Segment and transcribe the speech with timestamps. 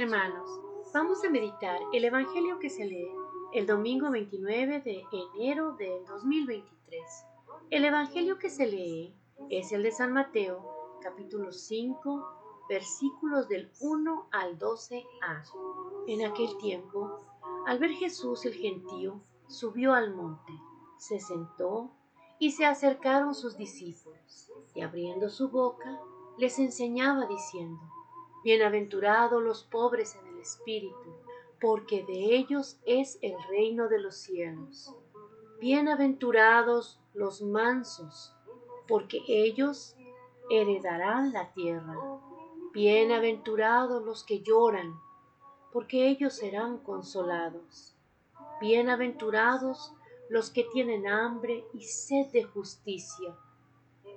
[0.00, 0.48] Hermanos,
[0.94, 3.10] vamos a meditar el Evangelio que se lee
[3.52, 7.02] el domingo 29 de enero del 2023.
[7.70, 9.12] El Evangelio que se lee
[9.50, 10.64] es el de San Mateo,
[11.02, 12.24] capítulo 5,
[12.68, 15.42] versículos del 1 al 12a.
[16.06, 17.18] En aquel tiempo,
[17.66, 20.52] al ver Jesús el gentío, subió al monte,
[20.96, 21.90] se sentó
[22.38, 25.98] y se acercaron sus discípulos, y abriendo su boca,
[26.38, 27.80] les enseñaba diciendo,
[28.44, 31.12] Bienaventurados los pobres en el espíritu,
[31.60, 34.94] porque de ellos es el reino de los cielos.
[35.60, 38.32] Bienaventurados los mansos,
[38.86, 39.96] porque ellos
[40.50, 41.96] heredarán la tierra.
[42.72, 44.94] Bienaventurados los que lloran,
[45.72, 47.96] porque ellos serán consolados.
[48.60, 49.92] Bienaventurados
[50.28, 53.34] los que tienen hambre y sed de justicia,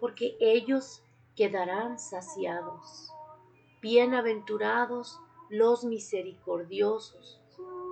[0.00, 1.02] porque ellos
[1.34, 3.10] quedarán saciados.
[3.82, 7.42] Bienaventurados los misericordiosos,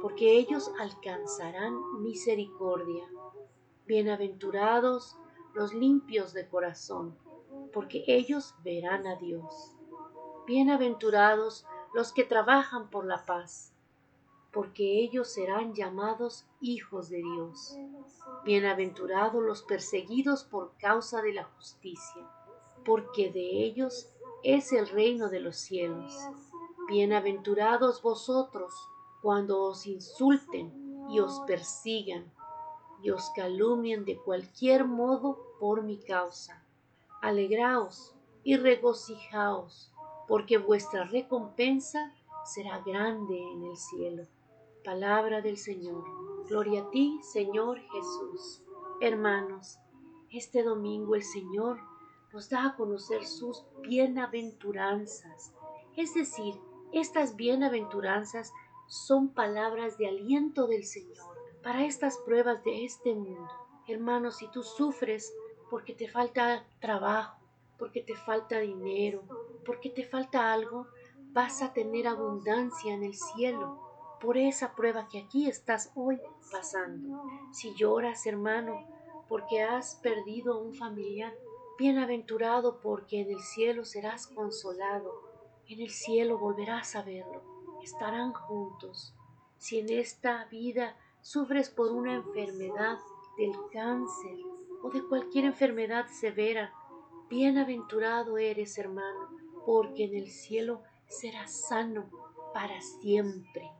[0.00, 3.02] porque ellos alcanzarán misericordia.
[3.86, 5.16] Bienaventurados
[5.52, 7.18] los limpios de corazón,
[7.72, 9.74] porque ellos verán a Dios.
[10.46, 13.74] Bienaventurados los que trabajan por la paz,
[14.52, 17.76] porque ellos serán llamados hijos de Dios.
[18.44, 22.30] Bienaventurados los perseguidos por causa de la justicia,
[22.84, 24.08] porque de ellos
[24.42, 26.16] es el reino de los cielos.
[26.88, 28.74] Bienaventurados vosotros
[29.20, 30.72] cuando os insulten
[31.10, 32.32] y os persigan
[33.02, 36.64] y os calumnien de cualquier modo por mi causa.
[37.20, 39.92] Alegraos y regocijaos,
[40.26, 44.26] porque vuestra recompensa será grande en el cielo.
[44.84, 46.02] Palabra del Señor.
[46.48, 48.62] Gloria a ti, Señor Jesús.
[49.02, 49.78] Hermanos,
[50.30, 51.89] este domingo el Señor
[52.32, 55.52] nos da a conocer sus bienaventuranzas.
[55.96, 56.54] Es decir,
[56.92, 58.52] estas bienaventuranzas
[58.86, 61.24] son palabras de aliento del Señor
[61.62, 63.50] para estas pruebas de este mundo.
[63.86, 65.32] Hermanos, si tú sufres
[65.70, 67.38] porque te falta trabajo,
[67.78, 69.22] porque te falta dinero,
[69.64, 70.86] porque te falta algo,
[71.32, 73.80] vas a tener abundancia en el cielo
[74.20, 77.22] por esa prueba que aquí estás hoy pasando.
[77.52, 78.84] Si lloras, hermano,
[79.28, 81.32] porque has perdido un familiar,
[81.80, 85.14] Bienaventurado porque en el cielo serás consolado,
[85.66, 87.42] en el cielo volverás a verlo,
[87.82, 89.14] estarán juntos.
[89.56, 92.98] Si en esta vida sufres por una enfermedad
[93.38, 94.36] del cáncer
[94.82, 96.70] o de cualquier enfermedad severa,
[97.30, 99.30] bienaventurado eres, hermano,
[99.64, 102.10] porque en el cielo serás sano
[102.52, 103.70] para siempre.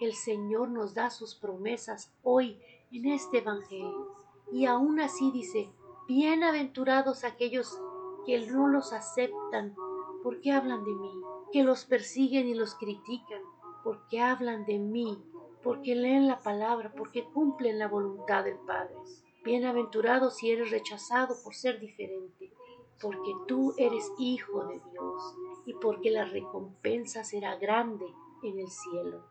[0.00, 2.58] El Señor nos da sus promesas hoy
[2.90, 4.16] en este Evangelio
[4.50, 5.70] y aún así dice,
[6.12, 7.80] Bienaventurados aquellos
[8.26, 9.76] que no los aceptan
[10.24, 11.12] porque hablan de mí,
[11.52, 13.40] que los persiguen y los critican
[13.84, 15.22] porque hablan de mí,
[15.62, 18.96] porque leen la palabra, porque cumplen la voluntad del Padre.
[19.44, 22.52] Bienaventurados si eres rechazado por ser diferente,
[23.00, 28.06] porque tú eres hijo de Dios y porque la recompensa será grande
[28.42, 29.22] en el cielo.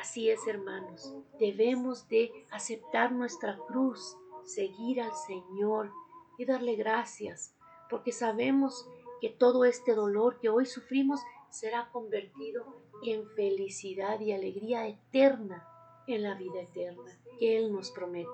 [0.00, 5.92] Así es, hermanos, debemos de aceptar nuestra cruz, seguir al Señor
[6.38, 7.54] y darle gracias,
[7.90, 8.88] porque sabemos
[9.20, 12.64] que todo este dolor que hoy sufrimos será convertido
[13.02, 15.68] en felicidad y alegría eterna
[16.06, 18.28] en la vida eterna que Él nos promete.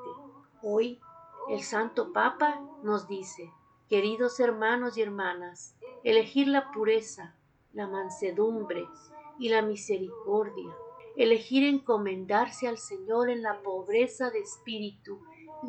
[0.62, 1.00] Hoy
[1.48, 3.52] el Santo Papa nos dice,
[3.88, 7.36] queridos hermanos y hermanas, elegir la pureza,
[7.72, 8.86] la mansedumbre
[9.38, 10.74] y la misericordia,
[11.16, 15.20] elegir encomendarse al Señor en la pobreza de espíritu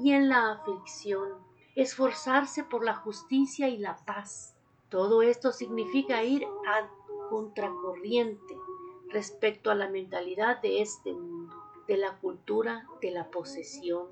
[0.04, 1.30] y en la aflicción,
[1.76, 4.56] esforzarse por la justicia y la paz.
[4.90, 6.90] Todo esto significa ir a
[7.30, 8.56] contracorriente
[9.10, 11.56] respecto a la mentalidad de este mundo,
[11.88, 14.08] de la cultura de la posesión,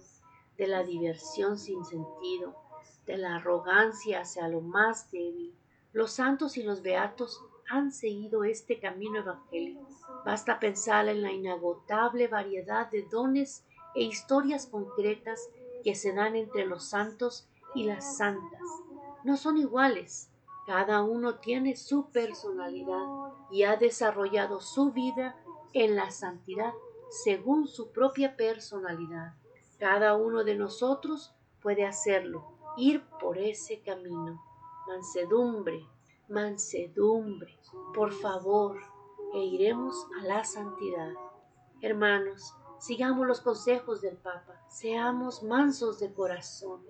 [0.58, 2.56] de la diversión sin sentido,
[3.06, 5.54] de la arrogancia hacia lo más débil.
[5.92, 9.88] Los santos y los beatos han seguido este camino evangélico.
[10.26, 15.50] Basta pensar en la inagotable variedad de dones e historias concretas
[15.84, 18.62] que se dan entre los santos y las santas.
[19.24, 20.32] No son iguales.
[20.66, 23.06] Cada uno tiene su personalidad
[23.50, 25.36] y ha desarrollado su vida
[25.74, 26.74] en la santidad
[27.10, 29.34] según su propia personalidad.
[29.80, 32.44] Cada uno de nosotros puede hacerlo,
[32.78, 34.42] ir por ese camino.
[34.88, 35.88] Mansedumbre,
[36.28, 37.58] mansedumbre,
[37.94, 38.80] por favor,
[39.34, 41.14] e iremos a la santidad.
[41.82, 46.82] Hermanos, sigamos los consejos del Papa, seamos mansos de corazón,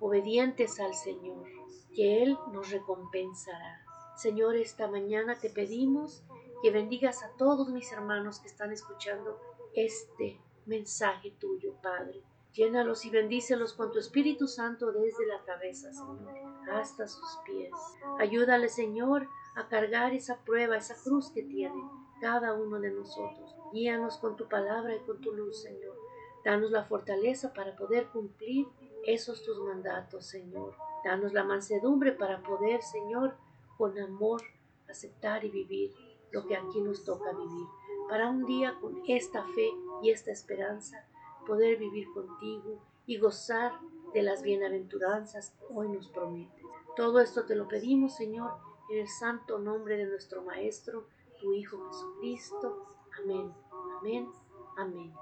[0.00, 1.46] obedientes al Señor,
[1.94, 3.84] que Él nos recompensará.
[4.16, 6.22] Señor, esta mañana te pedimos
[6.62, 9.40] que bendigas a todos mis hermanos que están escuchando
[9.74, 12.22] este mensaje tuyo, Padre.
[12.52, 16.34] Llénalos y bendícelos con tu Espíritu Santo desde la cabeza, Señor,
[16.72, 17.70] hasta sus pies.
[18.18, 21.82] Ayúdale, Señor, a cargar esa prueba, esa cruz que tiene
[22.20, 23.56] cada uno de nosotros.
[23.72, 25.96] Guíanos con tu palabra y con tu luz, Señor.
[26.44, 28.68] Danos la fortaleza para poder cumplir
[29.04, 30.76] esos tus mandatos, Señor.
[31.04, 33.34] Danos la mansedumbre para poder, Señor,
[33.76, 34.42] con amor
[34.88, 35.92] aceptar y vivir
[36.30, 37.66] lo que aquí nos toca vivir.
[38.08, 39.70] Para un día con esta fe
[40.02, 41.04] y esta esperanza
[41.46, 43.72] poder vivir contigo y gozar
[44.14, 46.62] de las bienaventuranzas que hoy nos prometes.
[46.94, 48.52] Todo esto te lo pedimos, Señor,
[48.88, 51.06] en el santo nombre de nuestro Maestro,
[51.40, 52.86] tu Hijo Jesucristo.
[53.22, 53.52] Amén,
[53.98, 54.28] amén,
[54.76, 55.12] amén.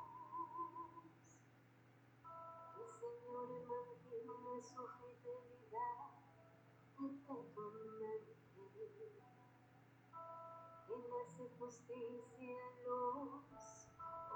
[11.42, 13.88] Hace justicia los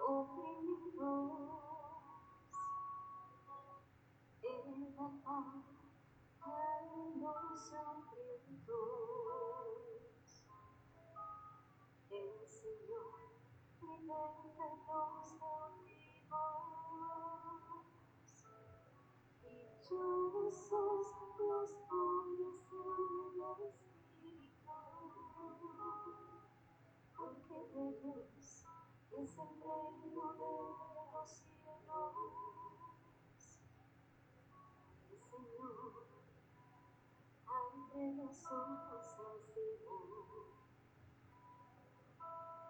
[0.09, 1.47] oprimidos.
[4.97, 5.55] Da paz
[6.41, 7.71] a los.
[12.11, 13.15] El Señor
[13.83, 16.07] liberta a los cautivos.
[27.53, 30.51] Es el reino de
[31.13, 32.15] los cielos.
[35.11, 36.07] El Señor
[37.47, 39.97] abre los ojos al ciego.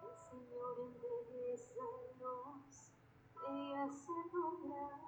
[0.03, 1.81] El Señor embellece
[2.19, 2.93] los
[3.49, 5.01] y hace nombrar.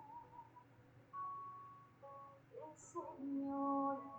[2.52, 4.19] El Señor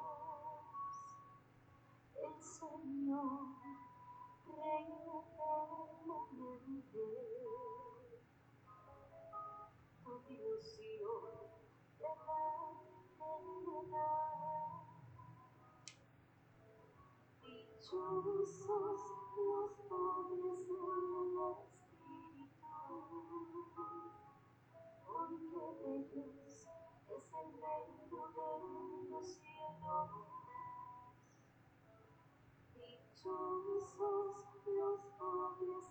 [2.61, 3.23] sogno
[4.45, 7.09] regno fermo nel te
[10.03, 11.41] tu illusione
[11.97, 12.45] verrà
[13.17, 14.61] terminata
[17.41, 18.51] dichosos
[19.47, 22.77] los pobres en el espíritu
[25.07, 25.65] porque
[25.95, 26.40] ellos
[33.23, 35.01] Jesus, Deus,
[35.59, 35.90] Deus,